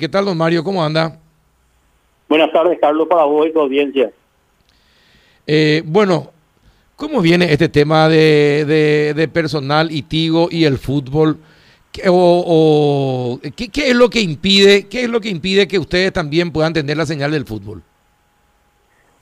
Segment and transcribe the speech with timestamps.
[0.00, 0.62] ¿Qué tal, don Mario?
[0.62, 1.18] ¿Cómo anda?
[2.28, 4.12] Buenas tardes, Carlos, para vos y tu audiencia.
[5.44, 6.30] Eh, bueno,
[6.94, 11.38] ¿cómo viene este tema de, de, de personal y Tigo y el fútbol?
[11.90, 15.80] ¿Qué, o, o, ¿qué, ¿qué, es lo que impide, qué es lo que impide que
[15.80, 17.82] ustedes también puedan tener la señal del fútbol?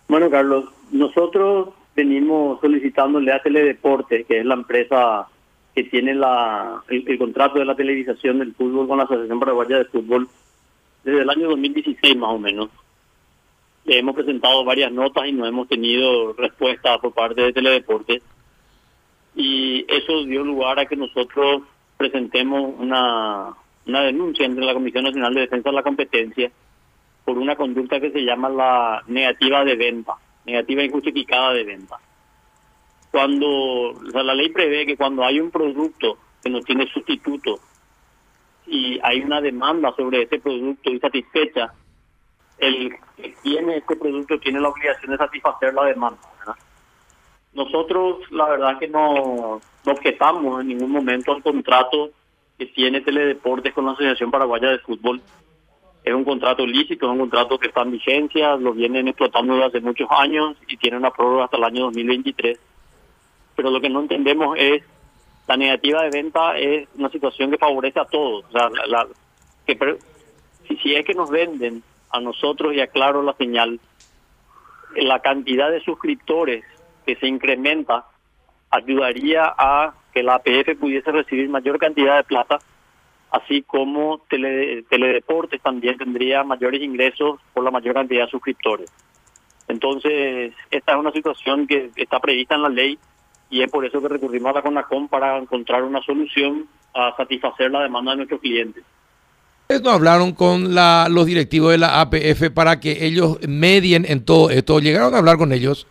[0.09, 5.27] Bueno, Carlos, nosotros venimos solicitándole a Teledeporte, que es la empresa
[5.75, 9.79] que tiene la, el, el contrato de la televisación del fútbol con la Asociación Paraguaya
[9.79, 10.29] de Fútbol,
[11.07, 12.69] desde el año 2016 más o menos.
[13.85, 18.21] Le hemos presentado varias notas y no hemos tenido respuesta por parte de Teledeporte.
[19.37, 21.63] Y eso dio lugar a que nosotros
[21.97, 23.55] presentemos una,
[23.87, 26.51] una denuncia entre la Comisión Nacional de Defensa de la Competencia
[27.25, 31.99] por una conducta que se llama la negativa de venta, negativa injustificada de venta.
[33.13, 37.61] Cuando la ley prevé que cuando hay un producto que no tiene sustituto
[38.67, 41.73] y hay una demanda sobre ese producto insatisfecha,
[42.59, 46.19] el que tiene este producto tiene la obligación de satisfacer la demanda.
[47.53, 52.11] Nosotros, la verdad que no, no objetamos en ningún momento al contrato
[52.59, 55.21] que tiene Teledeportes con la Asociación Paraguaya de Fútbol.
[56.05, 59.67] Es un contrato lícito, es un contrato que está en vigencia, lo vienen explotando desde
[59.67, 62.59] hace muchos años y tiene una prórroga hasta el año 2023.
[63.57, 64.83] Pero lo que no entendemos es
[65.47, 68.45] la negativa de venta es una situación que favorece a todos.
[68.47, 69.07] O sea, la,
[69.67, 69.99] que,
[70.67, 73.81] si, si, es que nos venden a nosotros, y aclaro la señal,
[74.97, 76.65] la cantidad de suscriptores
[77.05, 78.07] que se incrementa
[78.71, 82.59] ayudaría a que la APF pudiese recibir mayor cantidad de plata,
[83.31, 88.91] así como tele, Teledeportes también tendría mayores ingresos por la mayor cantidad de suscriptores.
[89.69, 92.99] Entonces, esta es una situación que está prevista en la ley
[93.51, 97.71] y es por eso que recurrimos a la CONACOM para encontrar una solución a satisfacer
[97.71, 98.85] la demanda de nuestros clientes.
[99.63, 104.25] ¿Ustedes no hablaron con la, los directivos de la APF para que ellos medien en
[104.25, 104.79] todo esto?
[104.79, 105.87] ¿Llegaron a hablar con ellos?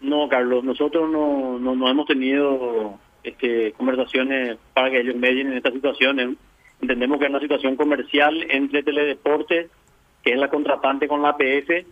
[0.00, 5.56] No, Carlos, nosotros no, no, no hemos tenido este, conversaciones para que ellos medien en
[5.56, 6.38] esta situación.
[6.80, 9.68] Entendemos que es una situación comercial entre Teledeportes,
[10.22, 11.84] que es la contratante con la APF,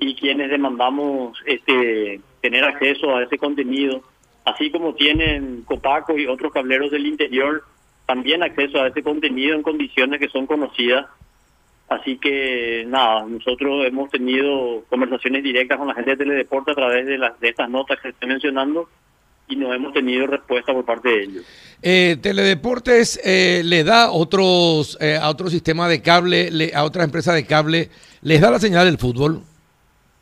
[0.00, 4.02] y quienes demandamos este tener acceso a ese contenido,
[4.44, 7.64] así como tienen Copaco y otros cableros del interior
[8.04, 11.06] también acceso a ese contenido en condiciones que son conocidas.
[11.88, 17.06] Así que nada, nosotros hemos tenido conversaciones directas con la gente de Teledeporte a través
[17.06, 18.90] de, las, de estas notas que estoy mencionando
[19.48, 21.44] y no hemos tenido respuesta por parte de ellos.
[21.80, 27.06] Eh, Teledeportes eh, le da otros eh, a otro sistema de cable, le, a otras
[27.06, 27.88] empresas de cable,
[28.20, 29.40] les da la señal del fútbol.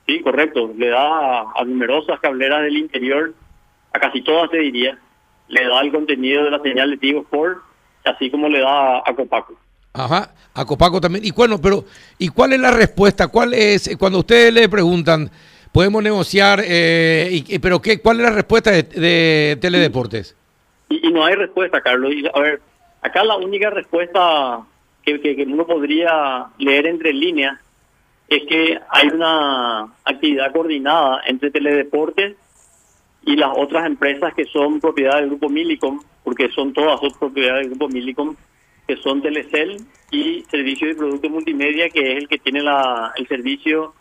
[0.07, 0.73] Sí, correcto.
[0.77, 3.35] Le da a, a, numerosas cableras del interior,
[3.93, 4.99] a casi todas te diría,
[5.49, 7.59] le da el contenido de la señal de Tigo Sport,
[8.05, 9.55] así como le da a, a Copaco.
[9.93, 11.25] Ajá, a Copaco también.
[11.25, 11.85] Y bueno, pero
[12.19, 13.29] ¿y cuál es la respuesta?
[13.29, 15.31] ¿Cuál es cuando ustedes le preguntan,
[15.71, 20.37] podemos negociar, eh, y, pero qué, cuál es la respuesta de, de Teledeportes?
[20.89, 22.12] Y, y, no hay respuesta, Carlos.
[22.35, 22.61] A ver,
[23.03, 24.61] acá la única respuesta
[25.05, 27.59] que, que, que uno podría leer entre líneas
[28.37, 32.37] es que hay una actividad coordinada entre Teledeportes
[33.25, 37.56] y las otras empresas que son propiedad del Grupo Milicom, porque son todas son propiedad
[37.56, 38.34] del Grupo Milicom,
[38.87, 39.76] que son Telecel
[40.10, 43.94] y Servicio de Producto Multimedia, que es el que tiene la, el servicio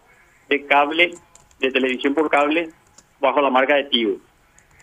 [0.50, 1.12] de cable,
[1.60, 2.70] de televisión por cable,
[3.20, 4.18] bajo la marca de Tigo.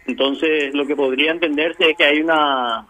[0.07, 2.87] Entonces, lo que podría entenderse es que hay una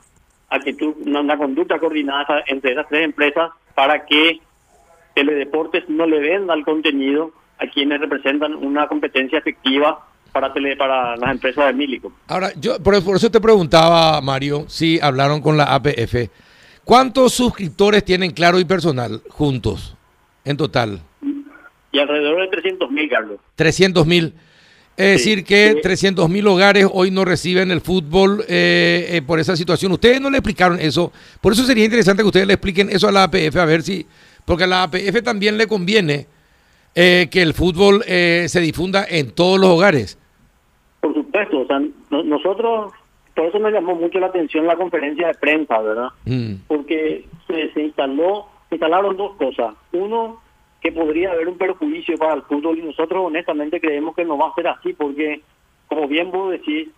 [0.50, 4.40] actitud, una conducta coordinada entre esas tres empresas para que
[5.18, 11.16] Teledeportes no le venda el contenido a quienes representan una competencia efectiva para tele, para
[11.16, 12.12] las empresas de Milico.
[12.28, 16.30] Ahora, yo por, por, eso te preguntaba, Mario, si hablaron con la APF.
[16.84, 19.96] ¿Cuántos suscriptores tienen Claro y Personal juntos
[20.44, 21.00] en total?
[21.90, 23.40] Y alrededor de 300 mil, Carlos.
[23.56, 24.34] 300 mil.
[24.96, 25.80] Es sí, decir, que sí.
[25.82, 29.90] 300 mil hogares hoy no reciben el fútbol eh, eh, por esa situación.
[29.90, 31.12] Ustedes no le explicaron eso.
[31.40, 34.06] Por eso sería interesante que ustedes le expliquen eso a la APF, a ver si
[34.48, 36.26] porque a la APF también le conviene
[36.94, 40.18] eh, que el fútbol eh, se difunda en todos los hogares.
[41.02, 41.78] Por supuesto, o sea,
[42.10, 42.92] no, nosotros,
[43.36, 46.08] por eso me llamó mucho la atención la conferencia de prensa, ¿verdad?
[46.24, 46.54] Mm.
[46.66, 49.74] Porque se, se, instaló, se instalaron dos cosas.
[49.92, 50.40] Uno,
[50.80, 54.48] que podría haber un perjuicio para el fútbol y nosotros honestamente creemos que no va
[54.48, 55.42] a ser así porque,
[55.88, 56.88] como bien vos decís,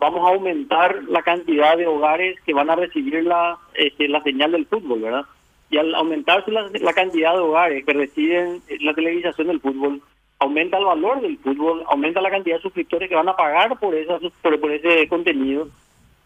[0.00, 4.50] vamos a aumentar la cantidad de hogares que van a recibir la, este, la señal
[4.50, 5.24] del fútbol, ¿verdad?
[5.70, 10.00] Y al aumentarse la, cantidad de hogares que reciben la televisación del fútbol,
[10.38, 13.94] aumenta el valor del fútbol, aumenta la cantidad de suscriptores que van a pagar por,
[13.94, 15.68] esa, por, ese contenido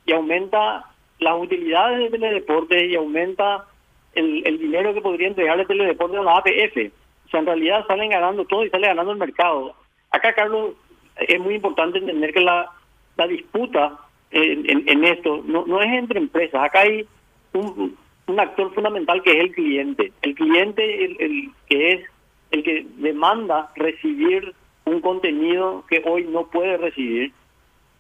[0.05, 0.85] y aumenta
[1.19, 3.67] las utilidades del deporte y aumenta
[4.15, 6.93] el, el dinero que podría entregarle Teledeporte a la APF.
[7.27, 9.75] O sea, en realidad salen ganando todo y sale ganando el mercado.
[10.11, 10.75] Acá, Carlos,
[11.17, 12.71] es muy importante entender que la,
[13.17, 13.99] la disputa
[14.31, 16.63] en, en, esto no, no es entre empresas.
[16.63, 17.07] Acá hay
[17.53, 17.97] un,
[18.31, 20.13] un actor fundamental que es el cliente.
[20.23, 22.01] El cliente, el, que es
[22.51, 24.55] el que demanda recibir
[24.85, 27.33] un contenido que hoy no puede recibir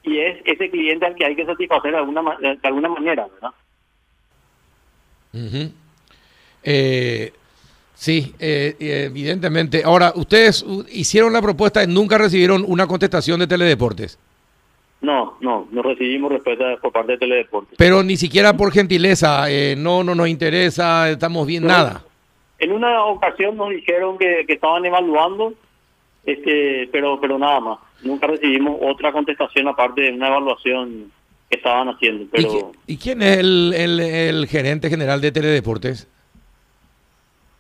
[0.02, 3.50] y es ese cliente al que hay que satisfacer de alguna, de alguna manera, ¿verdad?
[6.62, 7.32] eh,
[7.94, 9.82] sí, eh, evidentemente.
[9.84, 14.18] Ahora, ustedes hicieron la propuesta y nunca recibieron una contestación de Teledeportes.
[15.00, 17.76] No, no, no recibimos respuesta por parte de Teledeportes.
[17.78, 22.04] Pero ni siquiera por gentileza, eh, no, no nos interesa, estamos bien, nada.
[22.58, 25.54] En una ocasión nos dijeron que, que estaban evaluando,
[26.24, 27.78] este, pero, pero nada más.
[28.02, 31.10] Nunca recibimos otra contestación aparte de una evaluación
[31.48, 32.26] que estaban haciendo.
[32.30, 32.72] Pero...
[32.86, 36.08] ¿Y, quién es el, el, el gerente general de Teledeportes?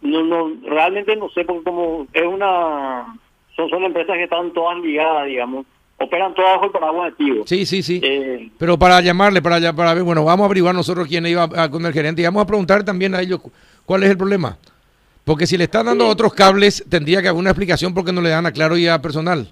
[0.02, 3.18] No, no, realmente no sé, porque como es una,
[3.56, 5.66] son, son empresas que están todas ligadas, digamos,
[6.00, 7.46] operan todas bajo el paraguas activo.
[7.46, 8.00] Sí, sí, sí.
[8.02, 11.84] Eh, Pero para llamarle, para, para ver, bueno, vamos a averiguar nosotros quién iba con
[11.84, 13.40] el gerente y vamos a preguntar también a ellos
[13.84, 14.56] cuál es el problema.
[15.24, 18.30] Porque si le están dando otros cables, tendría que haber una explicación porque no le
[18.30, 19.48] dan a claro y a personal.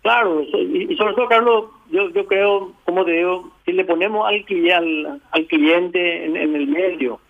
[0.00, 4.44] Claro, y, sobre todo, Carlos, yo, yo creo, como te digo, si le ponemos al,
[4.72, 7.20] al, al cliente en, en el medio,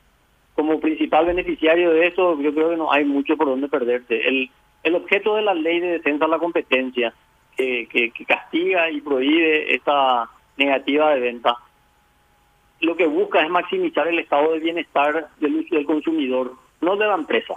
[0.54, 4.26] como principal beneficiario de eso, yo creo que no hay mucho por donde perderse.
[4.26, 4.48] El,
[4.84, 7.12] el objeto de la ley de defensa de la competencia,
[7.56, 11.56] que, que, castiga y prohíbe esta negativa de venta,
[12.80, 17.54] lo que busca es maximizar el estado de bienestar del, consumidor, no de la empresa.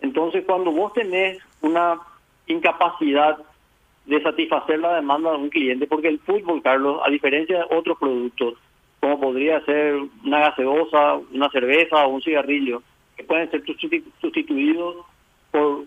[0.00, 1.98] Entonces, cuando vos tenés una
[2.46, 3.38] incapacidad
[4.04, 7.98] de satisfacer la demanda de un cliente, porque el fútbol, Carlos, a diferencia de otros
[7.98, 8.54] productos,
[9.00, 9.94] como podría ser
[10.24, 12.82] una gaseosa, una cerveza o un cigarrillo,
[13.16, 13.64] que pueden ser
[14.20, 15.15] sustituidos por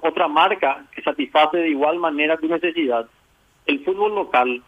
[0.02, 3.08] otra marca que satisface de igual manera tu necesidad.
[3.66, 4.64] El fútbol local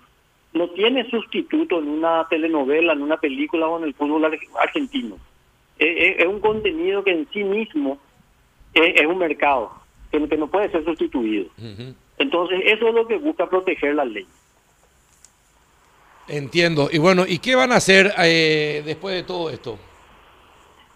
[0.54, 4.26] no tiene sustituto en una telenovela, en una película o en el fútbol
[4.60, 5.18] argentino.
[5.80, 8.00] Es, un contenido que en sí mismo
[8.74, 9.72] es, un mercado,
[10.12, 11.46] que, no puede ser sustituido.
[12.18, 14.28] Entonces, eso es lo que busca proteger la ley.
[16.28, 16.90] Entiendo.
[16.92, 19.80] Y bueno, ¿y qué van a hacer eh, después de todo esto?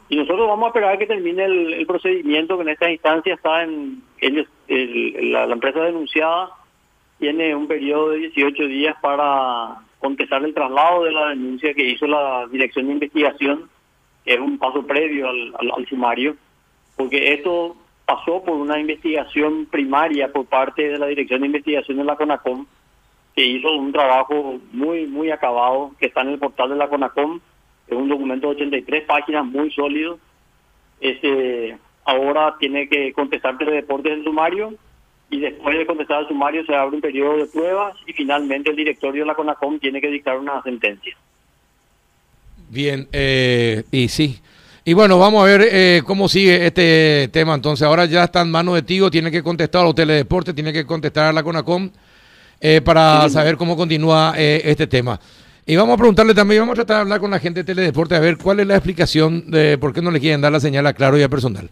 [0.08, 3.64] Y nosotros vamos a esperar a que termine el, procedimiento que en esta instancia está
[3.64, 6.52] en ellos, la, empresa denunciada.
[7.18, 12.06] Tiene un periodo de 18 días para contestar el traslado de la denuncia que hizo
[12.06, 13.70] la Dirección de Investigación,
[14.24, 16.36] que es un paso previo al, al sumario,
[16.96, 17.76] porque esto
[18.06, 22.68] pasó por una investigación primaria por parte de la Dirección de Investigación de la CONACOM,
[23.36, 27.40] que hizo un trabajo muy, muy acabado, que está en el portal de la CONACOM,
[27.88, 30.20] es un documento de 83 páginas muy sólido.
[31.00, 34.74] Este, ahora tiene que contestar deportes del sumario
[35.30, 38.76] y después de contestar el sumario se abre un periodo de pruebas y finalmente el
[38.76, 41.16] directorio de la CONACOM tiene que dictar una sentencia.
[42.70, 44.40] Bien, eh, y sí.
[44.88, 47.56] Y bueno, vamos a ver eh, cómo sigue este tema.
[47.56, 50.72] Entonces, ahora ya está en manos de Tigo, tiene que contestar a los teledeportes, tiene
[50.72, 51.90] que contestar a la CONACOM
[52.62, 55.20] eh, para saber cómo continúa eh, este tema.
[55.68, 58.16] Y vamos a preguntarle también, vamos a tratar de hablar con la gente de Teledeporte
[58.16, 60.86] a ver cuál es la explicación de por qué no le quieren dar la señal
[60.86, 61.70] a Claro y a personal.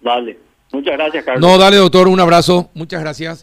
[0.00, 0.38] Dale.
[0.72, 1.40] Muchas gracias, Carlos.
[1.50, 2.70] No, dale, doctor, un abrazo.
[2.74, 3.40] Muchas gracias.